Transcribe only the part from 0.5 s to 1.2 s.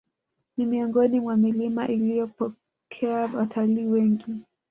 Ni miongoni